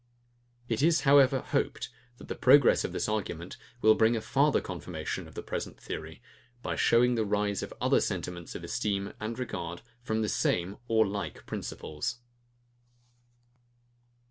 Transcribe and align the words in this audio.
It 0.67 0.81
is 0.81 1.01
however 1.01 1.41
hoped, 1.41 1.89
that 2.17 2.27
the 2.27 2.33
progress 2.33 2.83
of 2.83 2.91
this 2.91 3.07
argument 3.07 3.57
will 3.83 3.93
bring 3.93 4.15
a 4.15 4.19
farther 4.21 4.59
confirmation 4.59 5.27
of 5.27 5.35
the 5.35 5.43
present 5.43 5.79
theory, 5.79 6.23
by 6.63 6.75
showing 6.75 7.13
the 7.13 7.23
rise 7.23 7.61
of 7.61 7.71
other 7.79 8.01
sentiments 8.01 8.55
of 8.55 8.63
esteem 8.63 9.13
and 9.19 9.37
regard 9.37 9.83
from 10.01 10.23
the 10.23 10.27
same 10.27 10.79
or 10.87 11.05
like 11.05 11.45
principles. 11.45 12.17